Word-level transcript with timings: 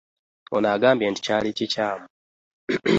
Ono 0.55 0.67
agambye 0.75 1.07
nti 1.09 1.21
kyali 1.25 1.49
kikyamu 1.57 2.05